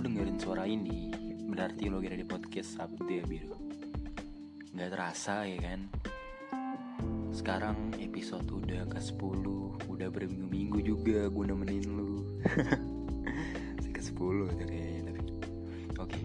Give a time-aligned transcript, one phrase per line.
[0.00, 1.12] lu dengerin suara ini
[1.52, 3.52] berarti lo kira di podcast Sabtu ya biru?
[4.72, 5.92] Nggak terasa ya kan?
[7.36, 9.20] Sekarang episode udah ke 10
[9.92, 12.24] udah berminggu-minggu juga gue nemenin lu.
[13.92, 14.16] Ke 10
[14.48, 15.20] udah kayaknya tapi
[16.00, 16.22] oke.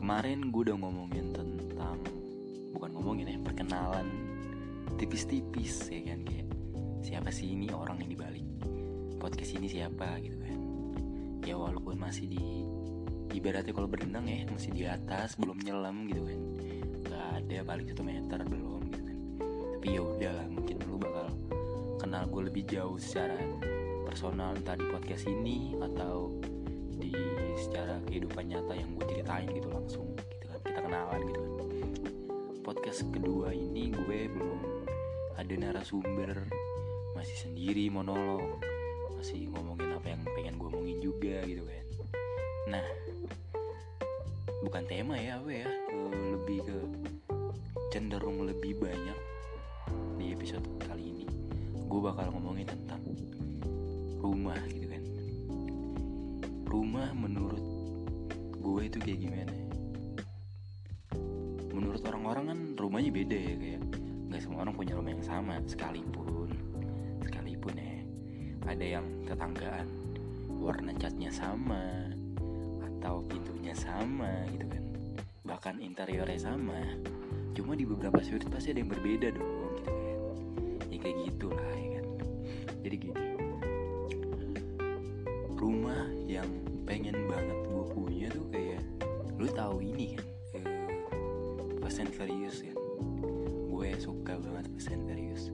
[0.00, 2.00] Kemarin gue udah ngomongin tentang
[2.72, 4.08] bukan ngomongin ya perkenalan.
[4.96, 6.24] Tipis-tipis ya kan?
[6.24, 6.48] Kayak
[7.04, 8.48] siapa sih ini orang yang dibalik?
[9.20, 10.56] Podcast ini siapa gitu kan?
[11.44, 12.64] Ya walaupun masih di
[13.38, 16.40] ibaratnya kalau berenang ya masih di atas belum nyelam gitu kan.
[17.06, 19.18] Nggak ada paling satu meter belum gitu kan.
[19.78, 21.26] Tapi ya udahlah mungkin lu bakal
[22.02, 23.38] kenal gue lebih jauh secara
[24.02, 26.34] personal entah di podcast ini atau
[26.98, 27.14] di
[27.54, 30.58] secara kehidupan nyata yang gue ceritain gitu langsung gitu kan.
[30.66, 31.52] Kita kenalan gitu kan.
[32.66, 34.60] Podcast kedua ini gue belum
[35.38, 36.34] ada narasumber
[37.14, 38.58] masih sendiri monolog
[39.18, 41.77] masih ngomongin apa yang pengen gue omongin juga gitu kan
[44.98, 45.70] tema ya apa ya.
[45.94, 46.78] Eh, lebih ke
[47.94, 49.18] cenderung lebih banyak
[50.18, 51.26] di episode kali ini.
[51.86, 53.06] Gue bakal ngomongin tentang
[54.18, 55.02] rumah gitu kan.
[56.66, 57.62] Rumah menurut
[58.58, 59.54] gue itu kayak gimana
[61.70, 63.82] menurut orang-orang kan rumahnya beda ya kayak
[64.28, 66.50] nggak semua orang punya rumah yang sama sekalipun
[67.22, 68.02] sekalipun ya.
[68.66, 69.86] Ada yang tetanggaan
[70.58, 72.10] warna catnya sama
[72.82, 74.67] atau pintunya sama gitu
[75.58, 76.78] kan bahkan interiornya sama.
[77.50, 79.96] Cuma di beberapa sudut pasti ada yang berbeda dong gitu kan.
[80.86, 82.06] Ya kayak gitulah ya kan.
[82.86, 83.24] Jadi gini.
[85.58, 86.46] Rumah yang
[86.86, 88.86] pengen banget gue punya tuh kayak
[89.34, 90.26] lu tahu ini kan
[90.62, 90.94] eh,
[91.82, 92.78] Fast and Furious kan
[93.68, 95.50] gue suka banget Fast and Furious.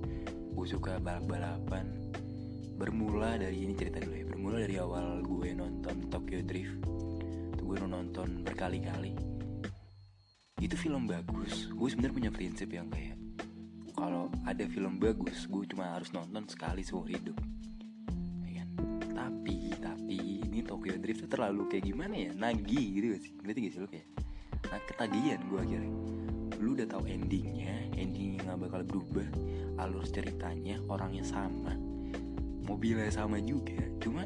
[0.53, 2.13] Gue suka balap-balapan.
[2.77, 6.77] Bermula dari ini cerita dulu ya bermula dari awal gue nonton Tokyo Drift.
[7.57, 9.34] Itu gue nonton berkali-kali
[10.65, 11.69] itu film bagus.
[11.69, 13.21] Gue sebenarnya punya prinsip yang kayak
[13.93, 17.37] kalau ada film bagus gue cuma harus nonton sekali seumur hidup.
[18.49, 18.69] Ya kan?
[19.13, 20.17] Tapi tapi
[20.49, 22.31] ini Tokyo Drift tuh terlalu kayak gimana ya?
[22.33, 23.33] Nagih gitu gak sih?
[23.45, 24.09] Ngerti gak sih lu kayak?
[24.73, 25.93] Nah ketagihan gue akhirnya.
[26.65, 29.29] Lu udah tahu endingnya endingnya nggak bakal berubah
[29.85, 31.77] alur ceritanya orangnya sama
[32.65, 33.85] mobilnya sama juga.
[34.01, 34.25] Cuma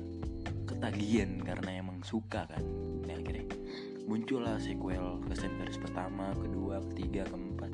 [0.70, 2.62] ketagihan karena emang suka kan
[3.02, 3.48] nah akhirnya
[4.08, 7.72] muncullah sequel and Furious pertama kedua ketiga keempat.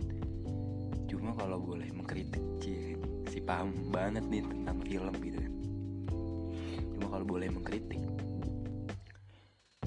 [1.06, 2.98] Cuma kalau boleh mengkritik cie,
[3.30, 5.54] si paham banget nih tentang film gitu kan
[6.94, 7.98] cuma kalau boleh mengkritik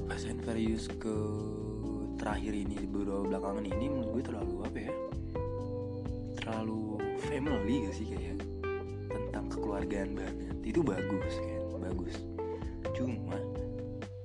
[0.08, 1.16] Fast and Furious ke
[2.20, 4.94] terakhir ini beberapa belakangan ini menurut gue terlalu apa ya?
[6.40, 6.80] Terlalu
[7.28, 8.40] family gak sih kayak
[9.12, 10.36] tentang kekeluargaan banget.
[10.64, 11.62] Itu bagus kan?
[11.84, 12.16] Bagus.
[12.96, 13.36] Cuma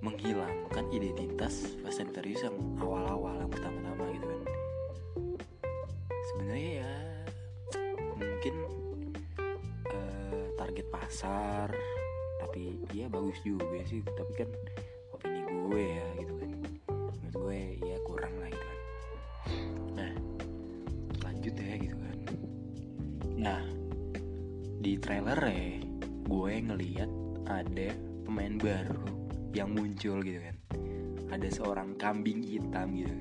[0.07, 0.62] menghilangkan
[0.93, 4.41] identitas Fast and Furious yang awal-awal yang pertama-tama gitu kan.
[6.33, 6.93] Sebenarnya ya
[8.21, 8.55] mungkin
[9.89, 11.69] eh, target pasar
[12.45, 14.05] tapi ya bagus juga sih.
[14.05, 14.49] Tapi kan
[32.73, 33.17] hitam gitu.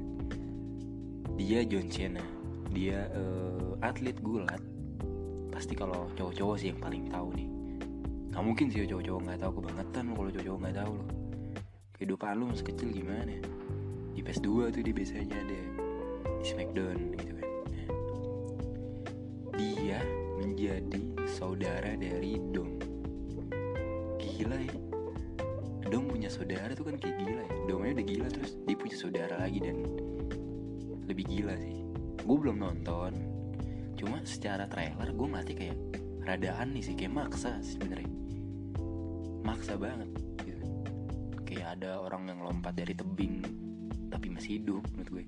[1.36, 2.24] Dia John Cena.
[2.72, 4.64] Dia eh, atlet gulat.
[5.52, 7.50] Pasti kalau cowok-cowok sih yang paling tahu nih.
[8.32, 11.06] Nggak mungkin sih cowok-cowok nggak tahu kebangetan lo kalau cowok-cowok nggak tahu lo
[12.00, 13.36] kehidupan lu masih kecil gimana?
[14.16, 15.60] Di PS2 tuh dia biasanya ada
[16.40, 17.48] di Smackdown gitu kan.
[17.76, 17.88] Nah,
[19.60, 20.00] dia
[20.40, 22.80] menjadi saudara dari Dom.
[24.18, 24.81] Gila ya
[25.92, 27.56] Dom punya saudara tuh kan kayak gila ya.
[27.68, 29.84] Domnya udah gila terus dia punya saudara lagi dan
[31.04, 31.84] lebih gila sih.
[32.24, 33.12] Gue belum nonton.
[34.00, 35.76] Cuma secara trailer gue mati kayak
[36.24, 38.08] rada aneh sih kayak maksa sebenarnya.
[39.44, 40.08] Maksa banget
[40.48, 40.64] gitu.
[41.44, 43.44] Kayak ada orang yang lompat dari tebing
[44.08, 45.26] tapi masih hidup menurut gue.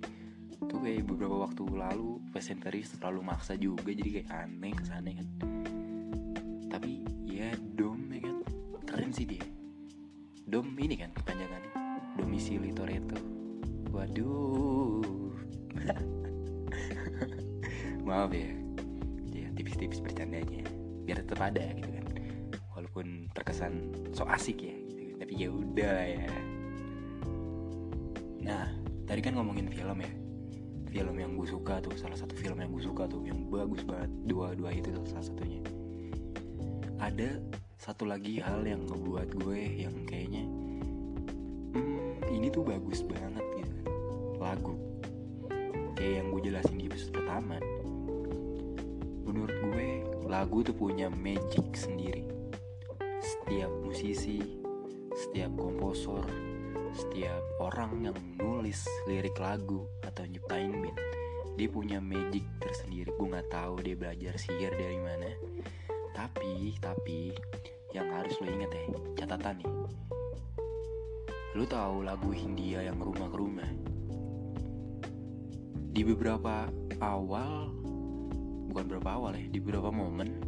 [0.63, 4.83] Tuh kayak beberapa waktu lalu Fast and Furious terlalu maksa juga jadi kayak aneh ke
[4.87, 5.52] sana kan
[10.53, 11.73] Dom ini kan kepanjangannya
[12.13, 13.17] domisili Toretto
[13.89, 15.01] waduh.
[18.05, 18.53] Maaf ya.
[19.33, 20.61] Ya tipis-tipis bercandanya.
[21.09, 22.05] Biar tetap ada gitu kan.
[22.77, 25.17] Walaupun terkesan so asik ya gitu.
[25.17, 26.29] tapi ya udah ya.
[28.45, 28.69] Nah
[29.09, 30.13] tadi kan ngomongin film ya.
[30.93, 34.13] Film yang gue suka tuh salah satu film yang gue suka tuh yang bagus banget.
[34.29, 35.65] Dua-dua itu tuh salah satunya.
[37.01, 37.41] Ada
[37.83, 40.47] satu lagi hal yang ngebuat gue yang kayaknya
[41.75, 43.75] hmm, ini tuh bagus banget gitu.
[44.39, 44.79] Lagu.
[45.99, 47.59] Kayak yang gue jelasin di episode pertama.
[49.27, 49.87] Menurut gue
[50.31, 52.23] lagu tuh punya magic sendiri.
[53.19, 54.39] Setiap musisi
[55.11, 56.23] setiap komposer
[56.93, 60.97] setiap orang yang nulis lirik lagu atau nyiptain beat
[61.59, 63.11] dia punya magic tersendiri.
[63.11, 65.52] Gue nggak tahu dia belajar sihir dari mana
[66.13, 67.33] tapi tapi
[67.91, 68.85] yang harus lo inget ya
[69.25, 69.69] catatan nih.
[71.53, 73.69] Lo tahu lagu Hindia yang rumah ke rumah
[75.93, 76.65] di beberapa
[76.97, 77.69] awal
[78.73, 80.41] bukan beberapa awal ya di beberapa momen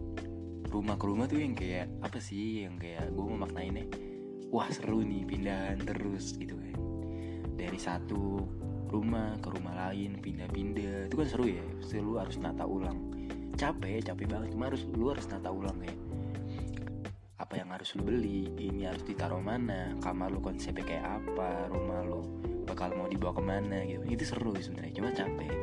[0.73, 3.85] rumah ke rumah tuh yang kayak apa sih yang kayak gue mau maknainnya?
[4.49, 6.77] Wah seru nih pindahan terus gitu kan.
[7.53, 8.41] Dari satu
[8.89, 11.65] rumah ke rumah lain pindah-pindah itu kan seru ya
[12.01, 13.04] lu harus nata ulang
[13.55, 14.49] capek capek banget.
[14.53, 15.97] Cuma harus lu harus nata ulang kayak
[17.35, 21.99] apa yang harus lu beli ini harus ditaruh mana kamar lu konsepnya kayak apa rumah
[22.07, 22.23] lu
[22.63, 24.03] bakal mau dibawa ke mana gitu.
[24.07, 25.53] Itu seru sebenarnya cuma capek.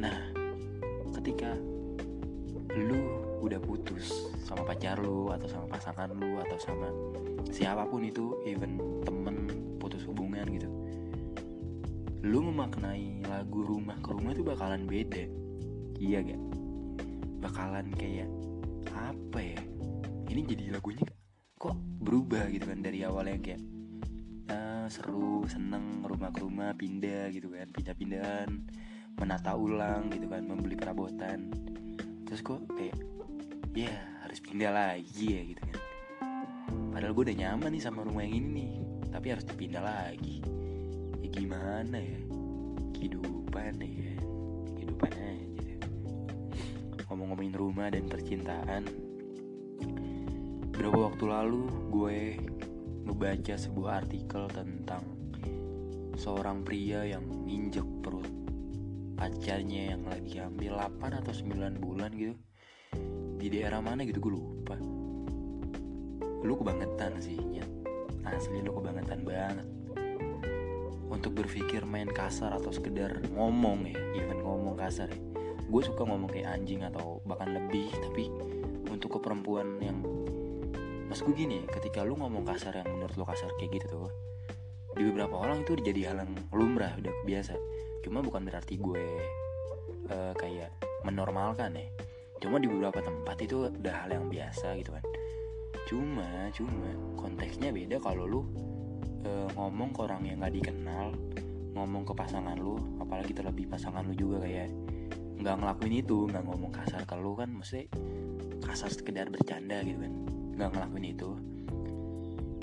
[0.00, 0.16] Nah
[1.20, 1.56] ketika
[2.74, 3.00] lu
[3.44, 6.88] udah putus sama pacar lu atau sama pasangan lu atau sama
[7.52, 9.46] siapa pun itu even temen
[9.76, 10.66] putus hubungan gitu
[12.24, 15.28] lu memaknai lagu rumah ke rumah itu bakalan beda.
[16.00, 16.40] Iya gak
[17.44, 18.28] bakalan kayak
[18.96, 19.60] apa ya?
[20.32, 21.04] Ini jadi lagunya
[21.60, 23.62] kok berubah gitu kan dari awalnya kayak
[24.48, 28.48] uh, seru seneng rumah ke rumah pindah gitu kan pindah-pindahan
[29.20, 31.52] menata ulang gitu kan membeli perabotan.
[32.24, 32.96] Terus kok kayak
[33.76, 35.78] ya yeah, harus pindah lagi ya gitu kan.
[36.96, 38.72] Padahal gue udah nyaman nih sama rumah yang ini nih
[39.12, 40.40] tapi harus dipindah lagi.
[41.34, 42.22] Gimana ya?
[42.94, 44.03] Kehidupan ya
[47.34, 48.82] ngomong-ngomongin rumah dan percintaan.
[50.70, 52.18] Berapa waktu lalu gue
[53.10, 55.02] ngebaca sebuah artikel tentang
[56.14, 58.30] seorang pria yang nginjek perut
[59.18, 62.38] pacarnya yang lagi hamil 8 atau 9 bulan gitu.
[63.42, 64.78] Di daerah mana gitu gue lupa.
[66.38, 67.66] Lu kebangetan sih nyet.
[68.30, 69.66] Asli lu kebangetan banget.
[71.10, 75.33] Untuk berpikir main kasar atau sekedar ngomong ya even ngomong kasar ya
[75.64, 78.28] gue suka ngomong kayak anjing atau bahkan lebih tapi
[78.92, 79.98] untuk ke perempuan yang
[81.08, 84.12] mas gue gini ketika lu ngomong kasar yang menurut lu kasar kayak gitu tuh
[84.94, 87.58] di beberapa orang itu jadi hal yang lumrah udah biasa
[88.06, 89.04] cuma bukan berarti gue
[90.10, 90.72] uh, kayak
[91.04, 91.86] menormalkan ya.
[92.40, 95.04] Cuma di beberapa tempat itu udah hal yang biasa gitu kan.
[95.88, 98.40] Cuma cuma konteksnya beda kalau lu
[99.24, 101.12] uh, ngomong ke orang yang gak dikenal
[101.74, 104.70] ngomong ke pasangan lu apalagi terlebih pasangan lu juga kayak
[105.44, 107.84] nggak ngelakuin itu nggak ngomong kasar ke lu kan mesti
[108.64, 110.12] kasar sekedar bercanda gitu kan
[110.56, 111.30] nggak ngelakuin itu.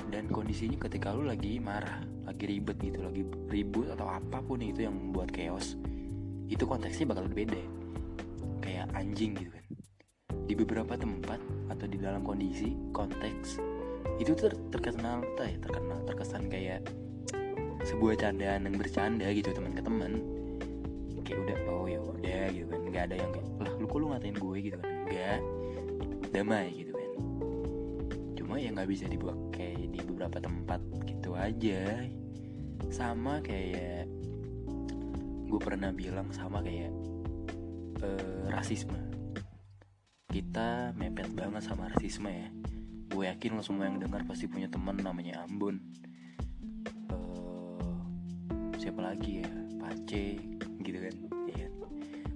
[0.09, 3.21] Dan kondisinya ketika lu lagi marah lagi ribet gitu lagi
[3.53, 5.77] ribut atau apa pun itu yang membuat chaos
[6.49, 7.61] itu konteksnya bakal berbeda
[8.65, 9.65] kayak anjing gitu kan.
[10.49, 11.37] Di beberapa tempat
[11.69, 13.61] atau di dalam kondisi konteks
[14.17, 16.81] itu ter terkenal ya terkenal terkesan kayak
[17.85, 20.40] sebuah candaan yang bercanda gitu teman ke teman
[21.31, 22.81] kayak udah oh ya udah gitu kan.
[22.91, 24.57] Nggak ada yang kayak lah lu kok lu ngatain gue?
[24.59, 24.87] Gitu kan.
[25.07, 25.39] Enggak
[26.35, 27.11] damai gitu kan.
[28.35, 32.03] Cuma ya nggak bisa dibuat kayak di beberapa tempat gitu aja.
[32.91, 34.11] Sama kayak
[35.47, 36.91] gue pernah bilang sama kayak
[38.03, 38.99] uh, rasisme.
[40.27, 42.47] Kita mepet banget sama rasisme ya.
[43.11, 45.79] Gue yakin lo semua yang dengar pasti punya teman namanya Ambon.
[47.11, 49.51] Uh, siapa lagi ya?
[49.79, 50.60] Pace
[50.91, 51.15] gitu kan.
[51.55, 51.67] Ya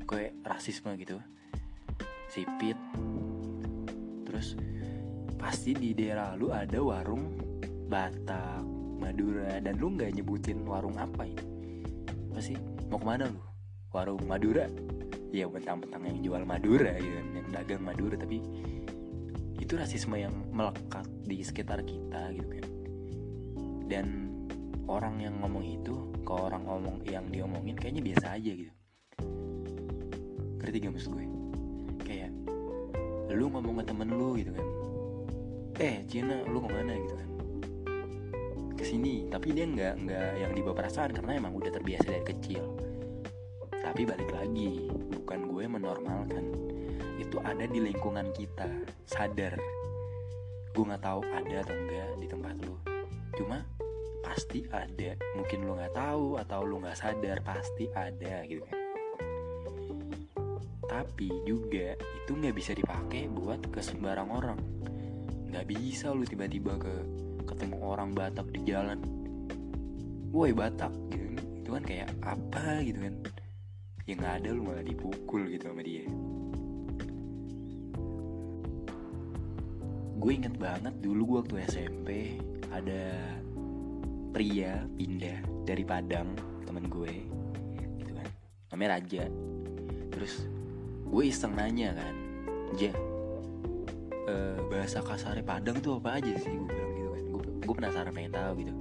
[0.05, 1.19] gue rasisme gitu.
[2.31, 2.79] Sipit.
[4.23, 4.55] Terus
[5.35, 7.35] pasti di daerah lu ada warung
[7.85, 8.65] Batak
[8.97, 11.43] Madura dan lu nggak nyebutin warung apa ini?
[12.31, 12.55] Pasti
[12.87, 13.43] mau ke mana lu?
[13.91, 14.65] Warung Madura?
[15.35, 18.39] Ya bentang-bentang yang jual Madura gitu kan yang dagang Madura tapi
[19.59, 22.65] itu rasisme yang melekat di sekitar kita gitu kan.
[23.85, 24.24] Dan
[24.85, 28.73] orang yang ngomong itu ke orang ngomong yang diomongin kayaknya biasa aja gitu.
[30.61, 31.25] Ngerti gak maksud gue?
[32.01, 32.31] Kayak
[33.33, 34.67] lu ngomong ke temen lu gitu kan.
[35.81, 36.93] Eh Cina lu ke mana?
[36.97, 37.29] gitu kan.
[38.75, 42.63] Ke sini tapi dia nggak nggak yang dibawa perasaan karena emang udah terbiasa dari kecil.
[43.69, 46.45] Tapi balik lagi bukan gue menormalkan.
[47.21, 48.69] Itu ada di lingkungan kita
[49.05, 49.57] sadar.
[50.73, 52.95] Gue nggak tahu ada atau enggak di tempat lo
[53.35, 53.67] cuma
[54.35, 55.15] pasti ada.
[55.39, 58.79] Mungkin lo nggak tahu atau lo nggak sadar pasti ada gitu kan.
[60.91, 64.59] Tapi juga itu nggak bisa dipakai buat ke sembarang orang.
[65.47, 66.93] Nggak bisa lo tiba-tiba ke
[67.47, 68.99] ketemu orang Batak di jalan.
[70.35, 71.45] Woi Batak gitu kan.
[71.55, 73.15] Itu kan kayak apa gitu kan.
[74.03, 76.03] Yang ada lu malah dipukul gitu sama dia.
[80.19, 82.35] Gue inget banget dulu gue waktu SMP
[82.75, 83.15] ada
[84.35, 86.35] pria pindah dari Padang
[86.67, 87.23] temen gue
[88.03, 88.27] gitu kan.
[88.75, 89.23] Namanya Raja.
[90.11, 90.33] Terus
[91.05, 92.15] gue iseng nanya kan
[92.75, 92.91] Ja
[94.27, 96.51] uh, bahasa kasarnya Padang tuh apa aja sih?
[96.51, 97.23] Gue bilang gitu kan.
[97.31, 98.73] Gue, gue penasaran pengen tahu gitu.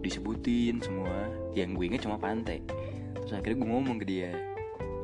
[0.00, 1.28] Disebutin semua.
[1.52, 2.64] Yang gue inget cuma pantai
[3.26, 4.30] terus akhirnya gue ngomong ke dia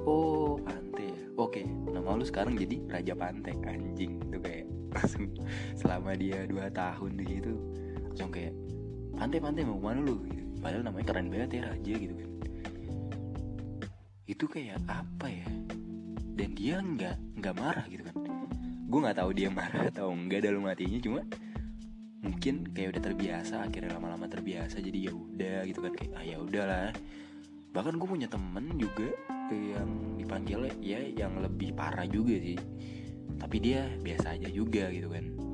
[0.06, 1.18] oh pantai ya?
[1.42, 5.26] Oke nama lu sekarang jadi raja pantai anjing tuh kayak langsung
[5.75, 7.54] selama dia dua tahun di situ
[8.06, 8.54] langsung kayak
[9.23, 10.19] pantai pantai mau mana lu?
[10.26, 10.59] Gitu.
[10.59, 12.29] padahal namanya keren banget ya raja gitu kan.
[14.26, 15.47] Itu kayak apa ya?
[16.35, 18.17] Dan dia nggak nggak marah gitu kan.
[18.91, 21.23] Gue nggak tahu dia marah atau enggak dalam hatinya cuma
[22.23, 25.93] mungkin kayak udah terbiasa akhirnya lama-lama terbiasa jadi ya udah gitu kan.
[25.95, 26.91] Kayak ah ya udahlah.
[27.71, 29.07] Bahkan gue punya temen juga
[29.55, 32.59] yang dipanggil ya yang lebih parah juga sih.
[33.38, 35.51] Tapi dia biasa aja juga gitu kan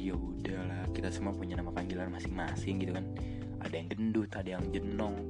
[0.00, 3.04] iya udahlah kita semua punya nama panggilan masing-masing gitu kan.
[3.60, 5.28] Ada yang gendut ada yang jenong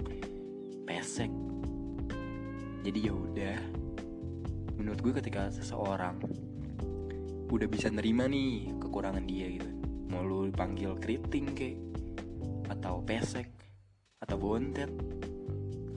[0.86, 1.30] pesek.
[2.86, 3.58] Jadi ya udah
[4.78, 6.22] menurut gue ketika seseorang
[7.50, 9.66] udah bisa nerima nih kekurangan dia gitu
[10.06, 11.76] mau lu dipanggil keriting kek
[12.70, 13.50] atau pesek
[14.22, 14.88] atau bontet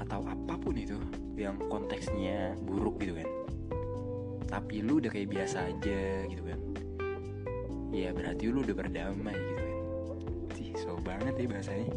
[0.01, 0.98] atau apa pun itu
[1.38, 3.30] yang konteksnya buruk gitu kan.
[4.50, 6.73] Tapi lu udah kayak biasa aja gitu kan
[7.94, 9.78] ya berarti lu udah berdamai gitu kan.
[10.58, 11.94] Sih so banget ya bahasanya.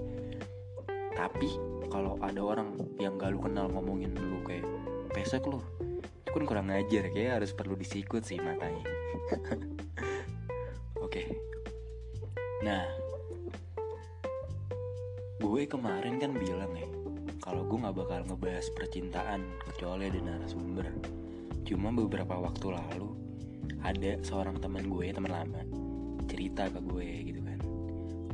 [1.17, 1.49] Tapi
[1.88, 4.69] kalau ada orang yang gak lu kenal ngomongin lu kayak
[5.17, 5.65] pesek lu
[5.97, 8.85] itu kan kurang ajar kayak harus perlu disikut sih matanya.
[11.00, 11.25] Oke.
[11.25, 11.26] Okay.
[12.61, 12.85] nah
[15.41, 16.88] gue kemarin kan bilang ya
[17.41, 20.93] kalau gue nggak bakal ngebahas percintaan kecuali ada narasumber.
[21.65, 23.17] Cuma beberapa waktu lalu
[23.87, 25.75] ada seorang teman gue teman lama
[26.26, 27.59] cerita ke gue gitu kan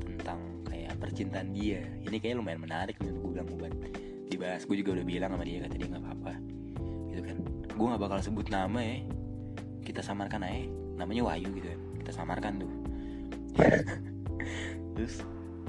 [0.03, 1.85] tentang kayak percintaan dia.
[2.05, 3.73] Ini kayak lumayan menarik nih gue bilang buat
[4.29, 4.65] dibahas.
[4.65, 6.35] Gue juga udah bilang sama dia kata dia nggak apa-apa.
[7.13, 7.37] Gitu kan.
[7.73, 8.99] Gue nggak bakal sebut nama ya.
[9.85, 10.65] Kita samarkan aja.
[10.97, 12.73] Namanya Wahyu gitu kan kita samarkan tuh.
[14.99, 15.23] Terus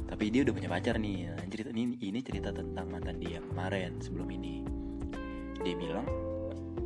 [0.09, 1.29] tapi dia udah punya pacar nih.
[1.29, 4.65] Nah, cerita ini ini cerita tentang mantan dia kemarin sebelum ini.
[5.61, 6.09] Dia bilang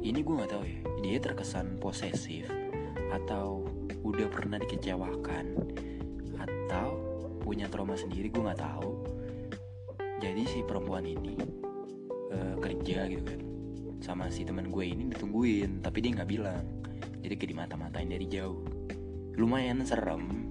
[0.04, 0.80] ini gue nggak tahu ya.
[1.00, 2.52] Dia terkesan posesif
[3.08, 3.64] atau
[4.08, 5.46] udah pernah dikecewakan
[6.40, 6.90] atau
[7.44, 8.92] punya trauma sendiri gue nggak tahu.
[10.24, 11.36] Jadi si perempuan ini
[12.32, 13.42] uh, kerja gitu kan
[13.98, 16.64] sama si teman gue ini ditungguin tapi dia nggak bilang.
[17.20, 18.64] Jadi kayak dimata-matain dari jauh.
[19.36, 20.48] Lumayan serem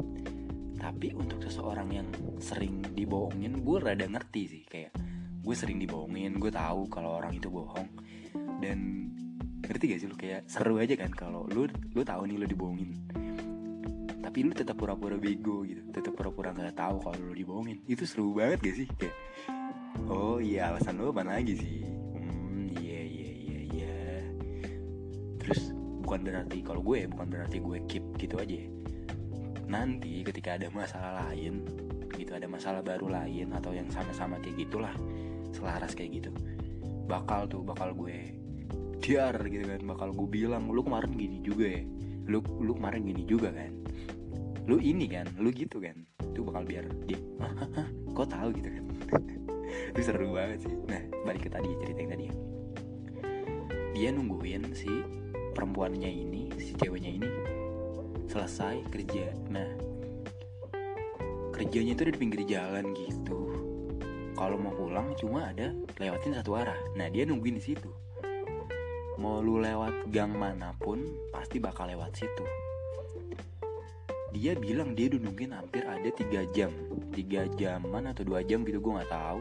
[0.76, 2.08] tapi untuk seseorang yang
[2.38, 4.62] sering dibohongin gue rada ngerti sih.
[4.68, 4.92] Kayak
[5.40, 7.88] gue sering dibohongin gue tahu kalau orang itu bohong.
[8.60, 9.10] Dan
[9.64, 10.16] ngerti gak sih lu?
[10.16, 12.92] Kayak seru aja kan kalau lu lu tahu nih lu dibohongin
[14.26, 15.86] tapi lu tetap pura-pura bego gitu.
[15.94, 17.78] Tetap pura-pura nggak tahu kalau lu dibohongin.
[17.86, 18.88] Itu seru banget gak sih?
[18.98, 19.14] Kayak
[20.10, 21.86] oh iya alasan lu apa lagi sih?
[21.86, 23.94] Hmm iya iya iya iya.
[25.38, 25.70] Terus
[26.02, 28.66] bukan berarti kalau gue bukan berarti gue keep gitu aja
[29.66, 31.66] nanti ketika ada masalah lain
[32.14, 34.94] gitu ada masalah baru lain atau yang sama-sama kayak gitulah
[35.50, 36.30] selaras kayak gitu
[37.10, 38.38] bakal tuh bakal gue
[39.02, 39.82] diar gitu kan.
[39.86, 41.82] Bakal gue bilang lu kemarin gini juga ya?
[42.26, 43.75] Lu lu kemarin gini juga kan
[44.66, 45.94] lu ini kan lu gitu kan.
[46.34, 47.18] Itu bakal biar dia
[48.16, 48.48] kok tahu?
[48.58, 48.84] gitu kan.
[49.94, 50.74] Itu seru banget sih.
[50.90, 52.26] Nah balik ke tadi cerita yang tadi
[53.96, 54.90] dia nungguin si
[55.56, 57.30] perempuannya ini si ceweknya ini
[58.26, 59.30] selesai kerja.
[59.54, 59.70] Nah
[61.54, 63.38] kerjanya itu ada di pinggir jalan gitu.
[64.36, 66.76] Kalau mau pulang cuma ada lewatin satu arah.
[66.98, 67.88] Nah dia nungguin di situ.
[69.16, 71.00] Mau lu lewat gang mana pun
[71.32, 72.65] pasti bakal lewat situ
[74.36, 76.68] dia bilang dia nungguin hampir ada tiga jam.
[77.16, 79.40] Tiga jaman atau dua jam gitu gue nggak tahu.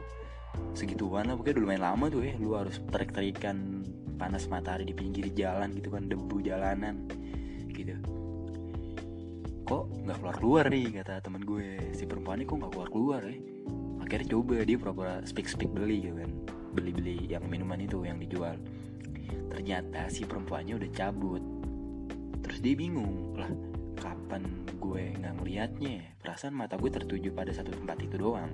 [0.72, 3.84] Segituan lah pokoknya udah lumayan lama tuh ya lu harus terik-terikan
[4.16, 7.04] panas matahari di pinggir jalan gitu kan debu jalanan
[7.76, 8.00] gitu.
[9.68, 11.92] Kok nggak keluar keluar nih kata teman gue.
[11.92, 13.36] Si perempuan ini kok nggak keluar keluar ya
[14.06, 16.32] akhirnya coba dia pura-pura speak speak beli gitu kan.
[16.72, 18.56] Beli beli yang minuman itu yang dijual.
[19.52, 21.44] Ternyata si perempuannya udah cabut.
[22.46, 24.44] Terus dia bingung lah kapan
[24.78, 28.52] gue nggak ngeliatnya perasaan mata gue tertuju pada satu tempat itu doang.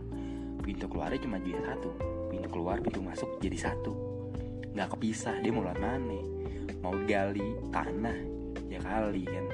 [0.62, 1.90] Pintu keluarnya cuma jadi satu.
[2.30, 3.94] Pintu keluar pintu masuk jadi satu.
[4.72, 6.20] Nggak kepisah dia mau lewat mana?
[6.80, 8.18] Mau gali tanah?
[8.72, 9.46] Ya kali kan?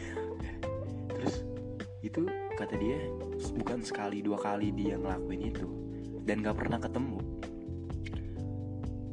[1.16, 1.34] Terus
[2.04, 2.28] itu
[2.58, 2.98] kata dia
[3.56, 5.68] bukan sekali dua kali dia ngelakuin itu.
[6.20, 7.18] Dan gak pernah ketemu.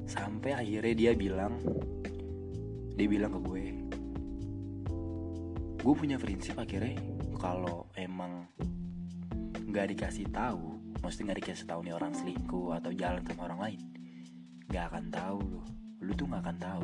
[0.06, 1.58] Sampai akhirnya dia bilang
[2.98, 3.87] dia bilang ke gue
[5.88, 7.00] gue punya prinsip akhirnya
[7.40, 8.44] kalau emang
[9.72, 13.82] nggak dikasih tahu mesti nggak dikasih tahu nih orang selingkuh atau jalan sama orang lain
[14.68, 15.62] nggak akan tahu lu.
[16.04, 16.84] Lu tuh nggak akan tahu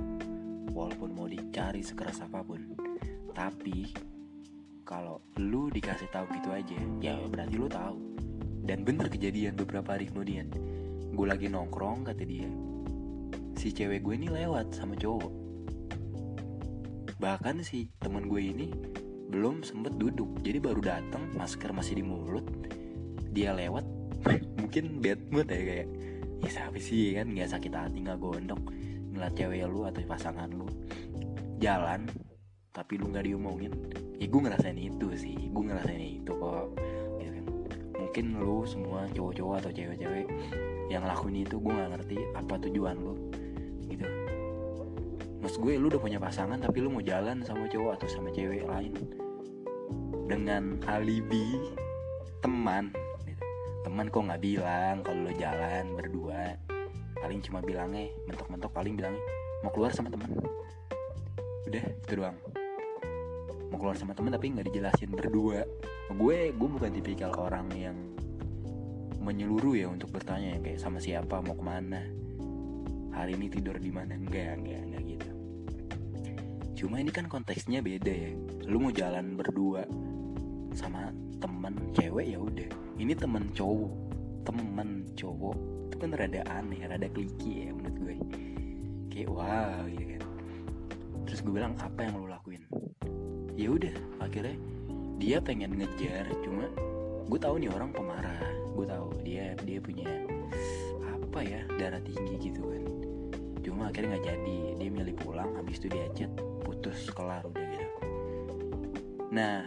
[0.72, 2.64] walaupun mau dicari sekeras apa pun.
[3.36, 3.92] Tapi
[4.88, 8.00] kalau lu dikasih tahu gitu aja ya berarti lu tahu.
[8.64, 10.48] Dan bener kejadian beberapa hari kemudian.
[11.12, 12.48] Gue lagi nongkrong kata dia.
[13.60, 15.43] Si cewek gue ini lewat sama cowok
[17.24, 18.68] bahkan si teman gue ini
[19.32, 20.44] belum sempet duduk.
[20.44, 22.44] Jadi baru datang masker masih di mulut
[23.32, 23.88] dia lewat.
[24.60, 25.88] Mungkin bad mood ya kayak
[26.44, 28.60] ya siapa sih kan nggak sakit hati nggak gondok
[29.16, 30.68] ngeliat cewek lu atau pasangan lu.
[31.64, 32.12] Jalan
[32.76, 33.72] tapi lu nggak diomongin.
[34.20, 36.76] Ya gue ngerasain itu sih gue ngerasain itu kok
[37.24, 37.46] gitu kan.
[38.04, 40.28] Mungkin lu semua cowok-cowok atau cewek-cewek
[40.92, 43.16] yang lakuin itu gue nggak ngerti apa tujuan lu
[45.44, 48.64] Maksud gue lu udah punya pasangan tapi lu mau jalan sama cowok atau sama cewek
[48.64, 48.96] lain
[50.24, 51.60] dengan alibi
[52.40, 52.96] teman
[53.28, 53.44] gitu.
[53.84, 56.56] teman kok nggak bilang kalau lu jalan berdua?
[57.20, 59.20] Paling cuma bilangnya mentok-mentok paling bilangnya
[59.68, 60.32] mau keluar sama teman.
[61.68, 62.40] Udah itu doang.
[63.68, 65.68] Mau keluar sama teman tapi nggak dijelasin berdua.
[66.08, 68.00] Gue gue bukan tipikal orang yang
[69.20, 72.04] menyeluruh ya untuk bertanya yang kayak sama siapa mau ke mana
[73.14, 75.33] hari ini tidur di mana enggak enggak enggak gitu
[76.84, 78.36] cuma ini kan konteksnya beda ya.
[78.68, 79.88] Lu mau jalan berdua
[80.76, 82.68] sama temen cewek ya udah.
[83.00, 83.96] Ini temen cowok.
[84.44, 85.56] Temen cowok
[85.88, 88.16] itu kan rada aneh rada kliki ya menurut gue.
[89.08, 90.22] Kayak wow gitu kan.
[91.24, 92.68] Terus gue bilang apa yang lu lakuin?
[93.56, 94.60] Ya udah akhirnya
[95.24, 96.68] dia pengen ngejar cuma
[97.32, 98.44] gue tahu nih orang pemarah.
[98.76, 100.12] Gue tahu dia dia punya
[101.00, 102.84] apa ya darah tinggi gitu kan.
[103.64, 104.60] Cuma akhirnya nggak jadi.
[104.84, 106.28] Dia milih pulang habis itu dia chat
[106.94, 107.88] putus kelar udah gitu
[109.34, 109.66] nah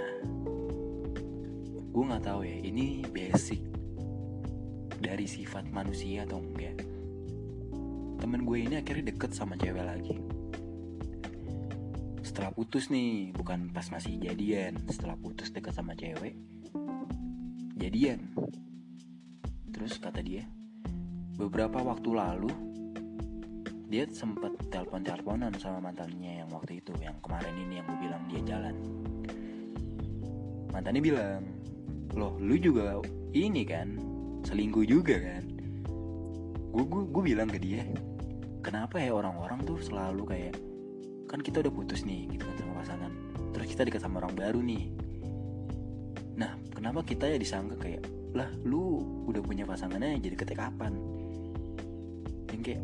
[1.91, 3.67] gue nggak tahu ya ini basic
[5.01, 6.77] dari sifat manusia atau enggak.
[8.21, 10.17] Temen gue ini akhirnya deket sama cewek lagi.
[12.21, 16.37] Setelah putus nih bukan pas masih jadian setelah putus deket sama cewek
[17.81, 18.29] jadian.
[19.73, 20.45] Terus kata dia
[21.37, 22.53] beberapa waktu lalu
[23.87, 28.40] dia sempet telepon-teleponan sama mantannya yang waktu itu yang kemarin ini yang gue bilang dia
[28.42, 28.75] jalan.
[30.75, 31.42] Mantannya bilang
[32.18, 32.99] loh lu juga
[33.31, 33.94] ini kan
[34.42, 35.44] selingkuh juga kan?
[36.75, 37.87] Gue gue bilang ke dia
[38.59, 40.55] kenapa ya orang-orang tuh selalu kayak
[41.31, 43.12] kan kita udah putus nih gitu kan sama pasangan.
[43.55, 44.90] Terus kita dekat sama orang baru nih.
[46.35, 48.03] Nah kenapa kita ya disangka kayak
[48.35, 48.99] lah lu
[49.31, 50.99] udah punya pasangannya jadi ketek kapan?
[52.66, 52.83] Kayak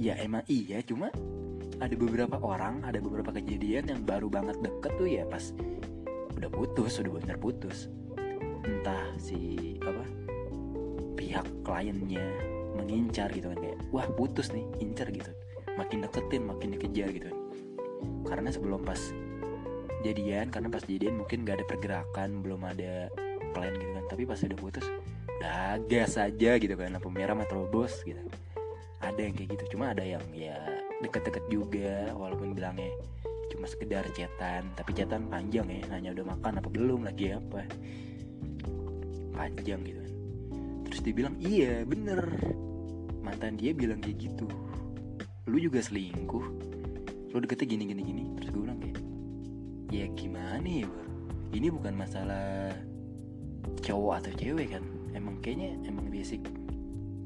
[0.00, 1.12] ya emang iya cuma
[1.76, 5.52] ada beberapa orang ada beberapa kejadian yang baru banget deket tuh ya pas
[6.40, 7.92] udah putus udah bener putus.
[8.64, 10.04] Entah si apa
[11.20, 12.24] pihak kliennya
[12.80, 15.28] mengincar gitu kan kayak wah putus nih incar gitu.
[15.76, 17.28] Makin deketin makin dikejar gitu
[18.24, 19.12] karena sebelum pas
[20.00, 23.12] jadian karena pas jadian mungkin gak ada pergerakan belum ada
[23.52, 24.04] plan gitu kan.
[24.08, 24.86] Tapi pas udah putus
[25.40, 28.20] udah gas aja gitu kan lampu merah metrobos gitu
[29.00, 30.56] ada yang kayak gitu cuma ada yang ya
[31.00, 32.92] deket-deket juga walaupun bilangnya
[33.50, 37.66] cuma sekedar cetan tapi cetan panjang ya nanya udah makan apa belum lagi apa?
[39.34, 40.00] Panjang gitu.
[40.00, 40.12] Kan
[40.86, 42.24] terus dia bilang iya bener.
[43.20, 44.46] Mantan dia bilang kayak gitu.
[45.50, 46.46] Lu juga selingkuh.
[47.34, 48.22] Lu deketnya gini gini gini.
[48.38, 48.98] Terus gue bilang kayak
[49.90, 51.04] ya gimana ya bro
[51.50, 52.70] ini bukan masalah
[53.82, 54.84] cowok atau cewek kan?
[55.10, 56.46] Emang kayaknya emang basic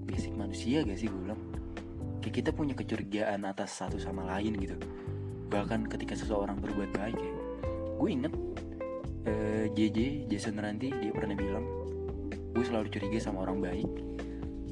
[0.09, 1.13] basic manusia gak sih?
[1.13, 1.41] Gue bilang
[2.25, 4.81] kayak kita punya kecurigaan atas satu sama lain gitu.
[5.53, 7.35] Bahkan ketika seseorang berbuat baik ya.
[8.01, 8.33] Gue inget
[9.29, 11.69] uh, JJ Jason Ranti dia pernah bilang
[12.25, 13.89] gue selalu curiga sama orang baik.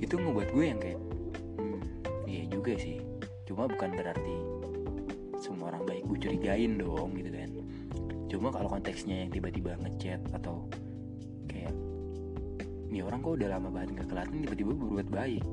[0.01, 1.01] Itu ngebuat gue yang kayak
[1.61, 1.81] hmm,
[2.25, 3.05] iya juga sih.
[3.45, 4.37] Cuma bukan berarti
[5.37, 7.51] semua orang baik gue curigain dong gitu kan.
[8.33, 10.73] Cuma kalau konteksnya yang tiba-tiba ngechat atau
[11.53, 11.77] kayak
[12.89, 15.45] ini orang kok udah lama banget gak kelihatan tiba-tiba berbuat baik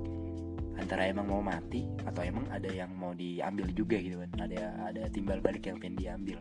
[0.80, 4.32] antara emang mau mati atau emang ada yang mau diambil juga gitu kan.
[4.48, 6.38] Ada ada timbal balik yang pengen diambil.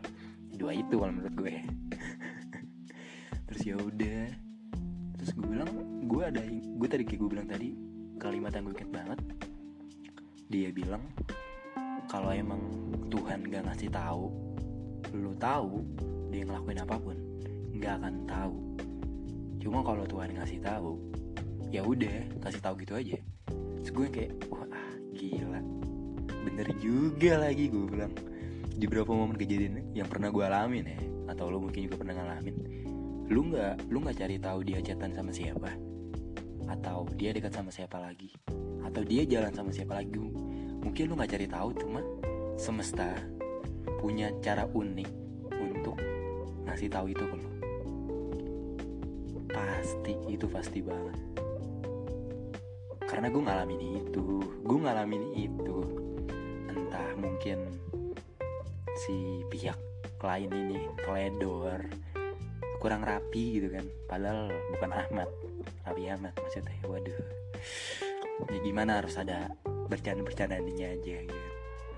[0.55, 1.55] Dua itu kalau menurut gue.
[3.51, 4.21] Terus ya udah.
[5.19, 5.71] Terus gue bilang
[6.07, 7.69] gue ada gue tadi kayak gue bilang tadi
[8.15, 9.19] kalimat yang gue inget banget.
[10.49, 11.03] Dia bilang
[12.09, 12.61] kalau emang
[13.11, 14.33] Tuhan gak ngasih tahu
[15.13, 15.81] lu tahu
[16.29, 17.17] dia ngelakuin apa pun
[17.73, 18.55] nggak akan tahu.
[19.59, 21.01] Cuma kalau Tuhan ngasih tahu
[21.69, 23.17] ya udah kasih tahu gitu aja
[23.81, 24.67] terus gue kayak wah
[25.15, 25.61] gila.
[26.45, 28.13] Bener juga lagi gue bilang.
[28.79, 32.55] Di beberapa momen kejadian yang pernah gue alamin ya atau lo mungkin juga pernah ngalamin
[33.29, 35.69] lu nggak lu nggak cari tahu dia chatan sama siapa
[36.65, 38.33] atau dia dekat sama siapa lagi
[38.81, 40.17] atau dia jalan sama siapa lagi.
[40.81, 42.01] Mungkin lu nggak cari tahu cuma
[42.57, 43.13] semesta
[44.01, 45.09] punya cara unik
[45.53, 45.97] untuk
[46.65, 47.49] ngasih tahu itu ke lu.
[49.53, 51.28] Pasti itu pasti banget
[53.19, 54.27] karena gue ngalamin itu
[54.63, 55.77] gue ngalamin itu.
[56.71, 57.67] Entah mungkin
[58.95, 59.75] si pihak
[60.23, 61.83] lain ini teledor
[62.79, 63.83] kurang rapi gitu kan.
[64.07, 65.27] Padahal bukan Ahmad
[65.83, 66.71] Rapi Ahmad maksudnya.
[66.87, 67.19] Waduh.
[68.47, 69.51] Ya gimana harus ada
[69.91, 71.47] bercanda-bercandanya aja gitu.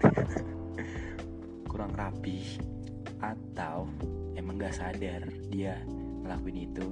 [1.69, 2.57] Kurang rapi
[3.21, 3.85] atau
[4.33, 5.21] emang gak sadar
[5.53, 5.77] dia
[6.25, 6.87] ngelakuin itu.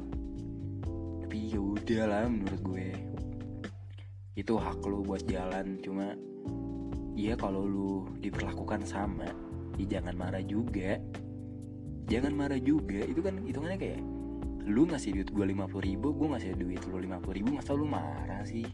[1.26, 3.09] Tapi ya udah lah menurut gue
[4.40, 6.16] itu hak lu buat jalan cuma
[7.20, 9.28] iya kalau lu diperlakukan sama
[9.76, 10.96] ya jangan marah juga.
[12.10, 14.02] Jangan marah juga itu kan hitungannya kayak
[14.66, 17.78] lu ngasih duit gue lima puluh ribu gue ngasih duit lu lima puluh ribu masa
[17.78, 18.66] lu marah sih?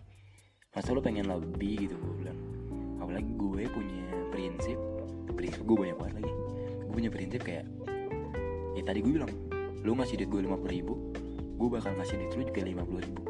[0.71, 2.39] Masa lu pengen lebih gitu gue bilang.
[3.03, 4.79] Apalagi gue punya prinsip
[5.35, 6.33] prinsip gue banyak banget lagi.
[6.87, 7.67] Gue punya prinsip kayak
[8.71, 9.33] ya tadi gue bilang
[9.83, 10.93] lu ngasih duit gue lima puluh ribu
[11.59, 13.21] gue bakal ngasih duit lu juga lima puluh ribu.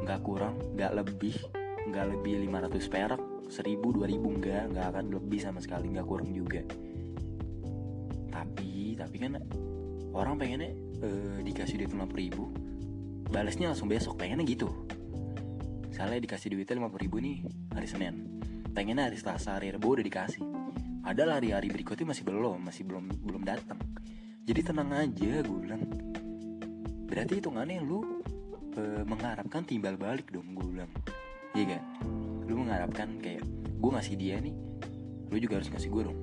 [0.00, 1.36] Nggak kurang nggak lebih
[1.88, 3.18] nggak lebih lima ratus perak
[3.50, 6.62] seribu dua ribu nggak akan lebih sama sekali nggak kurang juga.
[8.32, 9.36] Tapi tapi kan
[10.16, 10.72] orang pengennya
[11.04, 12.44] uh, dikasih duit lima puluh ribu
[13.32, 14.68] balasnya langsung besok pengennya gitu.
[15.88, 17.44] Misalnya dikasih duitnya lima puluh ribu nih
[17.76, 18.40] hari senin.
[18.72, 20.44] Pengennya hari selasa hari rabu udah dikasih.
[21.02, 23.76] Padahal hari-hari berikutnya masih belum masih belum belum datang.
[24.48, 25.82] Jadi tenang aja gue bilang.
[27.04, 28.00] Berarti hitungannya lu
[28.80, 30.88] uh, mengharapkan timbal balik dong gue bilang
[31.52, 31.82] iya kan?
[32.48, 33.44] Lu mengharapkan kayak
[33.82, 34.54] gue ngasih dia nih
[35.32, 36.18] lu juga harus ngasih gue dong.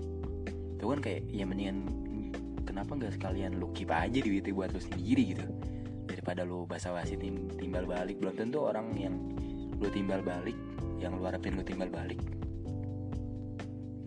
[0.77, 1.77] Itu kan kayak ya mendingan
[2.61, 5.45] kenapa nggak sekalian lu keep aja duitnya buat lu sendiri gitu?
[6.05, 8.21] Daripada lu basa-basi tim, timbal balik.
[8.21, 9.17] Belum tentu orang yang
[9.81, 10.57] lu timbal balik
[11.01, 12.19] yang lu harapin lu timbal balik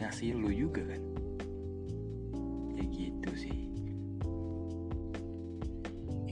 [0.02, 1.02] ngasih lu juga kan?
[2.74, 3.58] Ya gitu sih.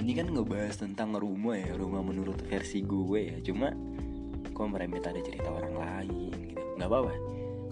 [0.01, 3.37] Ini kan ngebahas tentang rumah ya rumah menurut versi gue ya.
[3.47, 3.71] Cuma
[4.61, 6.61] kok merembet ada cerita orang lain gitu.
[6.77, 7.15] Nggak apa-apa.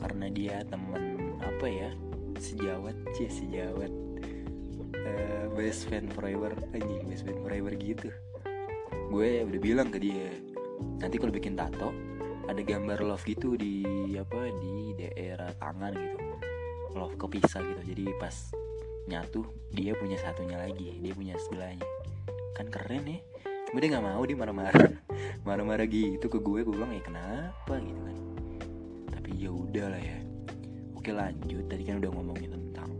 [0.01, 1.93] Karena dia temen apa ya
[2.41, 3.93] sejawat sih sejawat
[4.95, 8.09] uh, best friend forever anjing best friend forever gitu.
[9.13, 10.33] Gue udah bilang ke dia
[11.03, 11.93] nanti kalau bikin tato
[12.49, 13.85] ada gambar love gitu di
[14.17, 16.17] apa di daerah tangan gitu.
[16.97, 17.83] Love kepisah gitu.
[17.85, 18.33] Jadi pas
[19.13, 19.45] nyatu
[19.77, 21.85] dia punya satunya lagi dia punya sebelahnya.
[22.57, 23.21] Kan keren ya
[23.69, 24.89] cuma dia nggak mau dia marah-marah.
[25.47, 27.77] Marah-marah gitu ke gue gue bilang ya kenapa?
[27.77, 28.17] Gitu kan.
[29.13, 30.19] Tapi ya udah lah ya.
[30.97, 31.69] Oke lanjut.
[31.69, 32.91] Tadi kan udah ngomongin tentang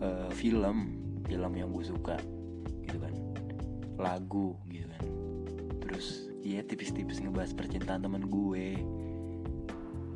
[0.00, 0.96] uh, film
[1.28, 2.16] film yang gue suka.
[2.88, 3.12] Gitu kan.
[4.00, 5.04] Lagu gitu kan.
[5.84, 8.80] Terus ya tipis-tipis ngebahas percintaan temen gue.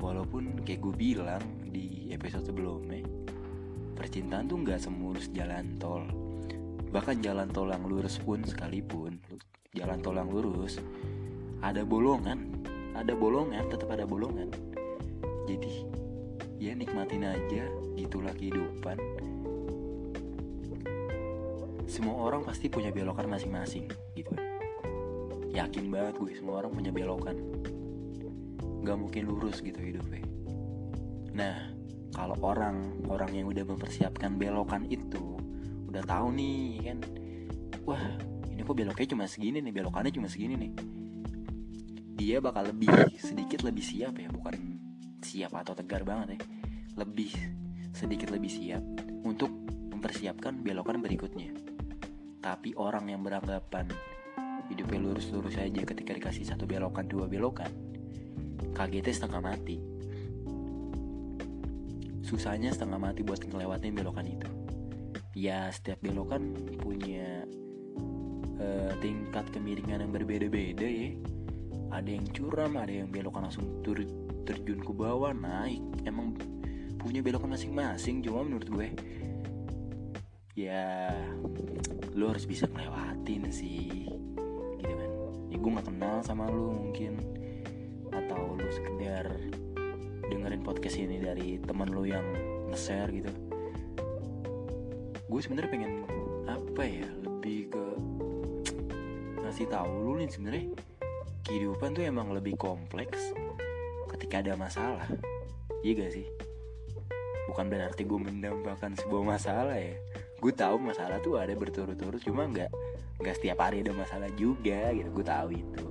[0.00, 3.04] Walaupun kayak gue bilang di episode sebelumnya
[3.92, 6.08] percintaan tuh nggak semulus jalan tol.
[6.88, 9.20] Bahkan jalan tol yang lurus pun sekalipun
[9.70, 10.82] jalan tol yang lurus
[11.62, 12.50] ada bolongan
[12.98, 14.50] ada bolongan tetap ada bolongan.
[15.46, 15.86] Jadi
[16.58, 18.98] ya nikmatin aja gitulah kehidupan.
[21.86, 23.86] Semua orang pasti punya belokan masing-masing
[24.18, 24.34] gitu.
[25.54, 27.38] Yakin banget gue semua orang punya belokan.
[28.82, 30.24] Gak mungkin lurus gitu hidupnya
[31.30, 31.72] nah
[32.10, 35.38] kalau orang orang yang udah mempersiapkan belokan itu
[35.86, 36.98] udah tahu nih kan?
[37.86, 38.29] Wah
[38.70, 40.72] kok beloknya cuma segini nih belokannya cuma segini nih.
[42.14, 44.54] Dia bakal lebih sedikit lebih siap ya bukan
[45.18, 46.40] siap atau tegar banget ya.
[47.02, 47.34] Lebih
[47.90, 48.78] sedikit lebih siap
[49.26, 49.50] untuk
[49.90, 51.50] mempersiapkan belokan berikutnya.
[52.38, 53.90] Tapi orang yang beranggapan
[54.70, 57.74] hidupnya lurus-lurus aja ketika dikasih satu belokan dua belokan
[58.70, 59.82] kagetnya setengah mati.
[62.22, 64.46] Susahnya setengah mati buat ngelewatin belokan itu.
[65.34, 67.50] Ya setiap belokan punya
[68.60, 71.16] uh, tingkat kemiringan yang berbeda-beda ya.
[71.90, 73.98] Ada yang curam ada yang belokan langsung tur
[74.46, 75.82] terjun ke bawah naik.
[76.06, 76.36] Emang
[77.00, 78.88] punya belokan masing-masing cuma menurut gue
[80.52, 81.08] ya
[82.12, 84.06] lo harus bisa ngelewatin sih
[84.76, 85.10] gitu kan.
[85.48, 87.16] Ya gue nggak kenal sama lo mungkin
[88.12, 89.32] atau lo sekedar
[90.30, 92.22] dengerin podcast ini dari teman lo yang
[92.70, 93.32] nge-share gitu.
[95.26, 95.92] Gue sebenarnya pengen
[96.46, 97.06] apa ya
[99.50, 100.66] ngasih tahu lu nih sebenarnya.
[101.42, 103.34] Kehidupan tuh emang lebih kompleks
[104.14, 105.10] ketika ada masalah.
[105.82, 106.26] Iya gak sih?
[107.50, 109.98] Bukan berarti gue mendambakan sebuah masalah ya.
[110.38, 112.70] Gue tahu masalah tuh ada berturut-turut cuma nggak
[113.18, 115.10] nggak setiap hari ada masalah juga gitu.
[115.18, 115.90] Gue tahu itu.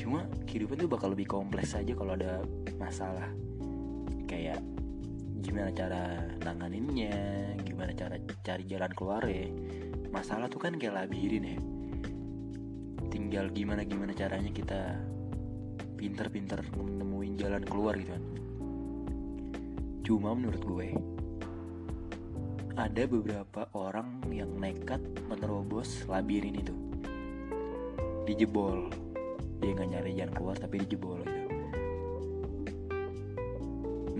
[0.00, 2.40] Cuma kehidupan tuh bakal lebih kompleks aja kalau ada
[2.80, 3.28] masalah.
[4.24, 4.64] Kayak
[5.44, 7.12] gimana cara nanganinnya
[7.60, 9.52] gimana cara cari jalan keluar ya.
[10.08, 11.73] Masalah tuh kan kayak labirin ya
[13.24, 15.00] tinggal gimana gimana caranya kita
[15.96, 18.24] pinter-pinter nemuin jalan keluar gitu kan.
[20.04, 20.92] Cuma menurut gue
[22.76, 26.76] ada beberapa orang yang nekat menerobos labirin itu.
[28.28, 28.92] Dijebol
[29.64, 31.48] dia nggak nyari jalan keluar tapi dijebol gitu.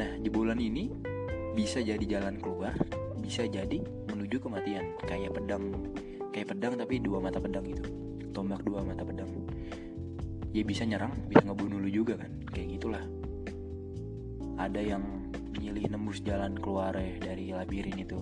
[0.01, 0.89] Nah jebolan ini
[1.53, 2.73] bisa jadi jalan keluar
[3.21, 4.97] bisa jadi menuju kematian.
[5.05, 5.93] Kayak pedang.
[6.33, 8.04] Kayak pedang tapi dua mata pedang gitu
[8.35, 9.31] tombak dua mata pedang.
[10.51, 12.31] Ya bisa nyerang bisa ngebunuh lu juga kan.
[12.51, 13.05] Kayak gitulah.
[14.59, 18.19] Ada yang milih nembus jalan keluar dari labirin itu.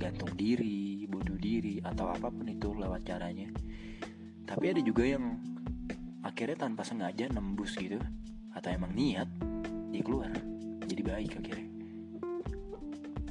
[0.00, 3.52] Gantung diri bunuh diri atau apa pun itu lewat caranya.
[4.48, 5.36] Tapi ada juga yang
[6.24, 8.00] akhirnya tanpa sengaja nembus gitu.
[8.56, 9.28] Atau emang niat
[9.92, 10.32] dia keluar.
[10.88, 11.68] Jadi baik akhirnya.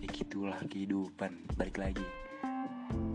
[0.02, 1.58] Ya gitulah kehidupan.
[1.58, 2.21] Balik lagi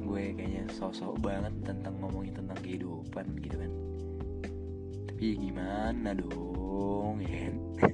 [0.07, 3.73] gue kayaknya sosok banget tentang ngomongin tentang kehidupan gitu kan.
[5.11, 7.57] Tapi gimana dong ya kan?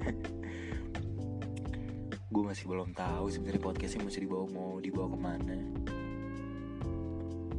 [2.32, 5.58] gue masih belum tahu sebenarnya podcastnya mesti dibawa mau dibawa ke mana.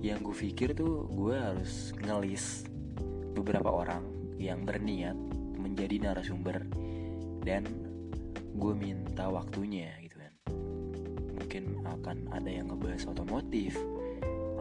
[0.06, 2.70] Yang gue pikir tuh gue harus ngelis
[3.34, 4.06] beberapa orang
[4.38, 5.18] yang berniat
[5.58, 6.62] menjadi narasumber
[7.42, 7.66] dan
[8.54, 10.34] gue minta waktunya gitu kan.
[11.42, 13.74] Mungkin akan ada yang ngebahas otomotif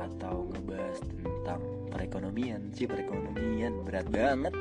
[0.09, 1.61] atau ngebahas tentang
[1.93, 2.73] perekonomian.
[2.75, 3.85] Sih perekonomian.
[3.87, 4.55] Berat banget.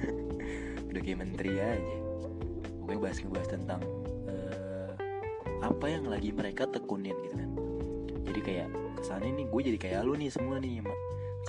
[0.92, 1.96] Udah kayak menteri aja.
[2.82, 3.80] Gue bahas ngebahas tentang
[4.28, 4.92] uh,
[5.62, 7.50] apa yang lagi mereka tekunin gitu kan.
[8.28, 8.68] Jadi kayak
[9.00, 10.84] kesannya nih gue jadi kayak lu nih semua nih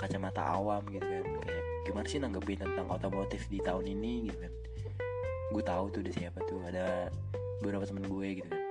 [0.00, 1.24] kacamata awam gitu kan.
[1.44, 4.52] Kayak gimana sih nanggepin tentang otomotif di tahun ini gitu kan.
[5.52, 6.60] Gue tahu tuh udah siapa tuh.
[6.64, 7.12] Ada
[7.60, 8.62] beberapa temen gue gitu kan.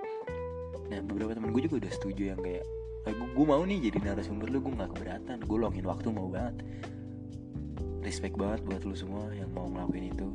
[0.90, 2.66] Nah beberapa temen gue juga udah setuju yang kayak
[3.08, 5.38] eh, gue, mau nih jadi narasumber lu gue nggak keberatan.
[5.44, 6.64] Gue longin waktu mau banget.
[8.04, 10.28] Respect banget buat lu semua yang mau ngelakuin itu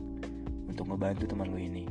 [0.68, 1.84] untuk ngebantu teman lu ini.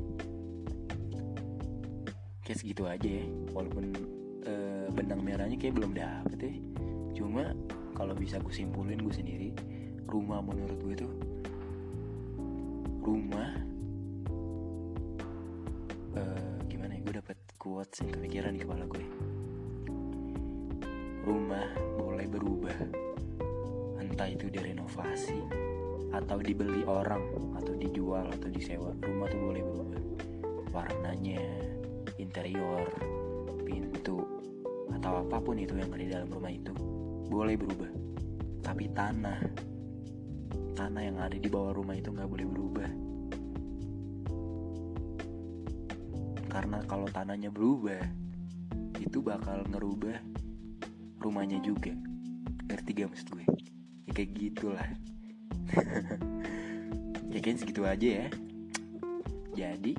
[2.41, 3.91] Kayak segitu aja ya walaupun
[4.47, 4.53] e,
[4.95, 6.53] benang merahnya kayak belum dapet ya.
[7.19, 7.53] Cuma
[7.97, 9.49] kalau bisa gue simpulin gue sendiri
[10.05, 11.13] rumah menurut gue tuh
[13.03, 13.51] rumah
[16.15, 19.03] uh, gimana ya gue dapet quotes yang kepikiran di kepala gue
[21.27, 21.67] rumah
[21.99, 22.77] boleh berubah.
[23.99, 25.43] Entah itu direnovasi
[26.15, 27.19] atau dibeli orang
[27.59, 30.01] atau dijual atau disewa rumah tuh boleh berubah.
[30.71, 31.43] Warnanya
[32.15, 32.87] interior
[33.67, 34.23] pintu
[34.95, 36.71] atau apa pun itu yang ada di dalam rumah itu
[37.27, 37.91] boleh berubah.
[38.63, 39.39] Tapi tanah
[40.79, 42.89] tanah yang ada di bawah rumah itu nggak boleh berubah.
[46.47, 47.99] Karena kalau tanahnya berubah
[48.97, 50.26] itu bakal ngerubah
[51.27, 51.91] rumahnya juga.
[52.71, 53.45] Ngerti gak maksud gue.
[54.07, 54.87] Ya kayak gitulah.
[57.27, 58.27] Ya kayaknya segitu aja ya.
[59.53, 59.93] Jadi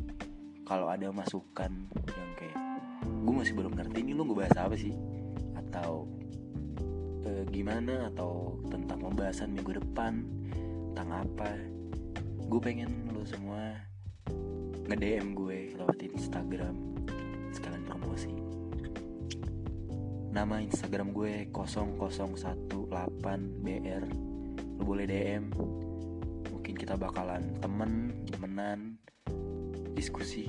[0.64, 2.58] kalau ada masukan yang kayak
[3.04, 4.96] gue masih belum ngerti ini lu ngebahas apa sih?
[5.54, 6.08] Atau
[7.22, 8.10] e, gimana?
[8.10, 10.24] Atau tentang pembahasan minggu depan
[10.98, 11.52] tentang apa
[12.48, 13.76] gue pengen lo semua
[14.90, 16.74] nge-DM gue lewat Instagram
[17.54, 18.34] sekalian promosi
[20.38, 24.04] nama Instagram gue 0018br
[24.78, 25.50] lo boleh DM
[26.54, 29.02] mungkin kita bakalan temen temenan
[29.98, 30.46] diskusi.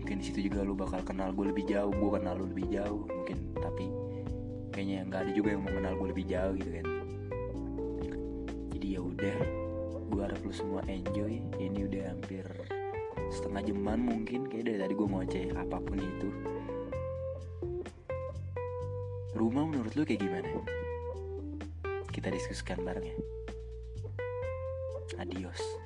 [0.00, 3.04] Mungkin di situ juga lo bakal kenal gue lebih jauh gue kenal lo lebih jauh
[3.04, 3.52] mungkin.
[3.52, 3.92] Tapi
[4.72, 6.86] kayaknya nggak ada juga yang mau kenal gue lebih jauh gitu kan.
[8.72, 9.38] Jadi ya udah
[10.08, 11.36] gue harap lo semua enjoy.
[11.60, 12.48] Ini udah hampir
[13.28, 16.32] setengah jaman mungkin kayak dari tadi gue ngoceh apa pun itu
[19.38, 20.50] rumah menurut lu kayak gimana?
[22.10, 23.16] Kita diskusikan bareng ya.
[25.22, 25.77] Adios